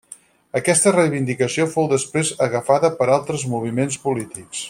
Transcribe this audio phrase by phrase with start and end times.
[0.59, 4.57] Aquesta reivindicació fou després agafada per altres moviments polítics.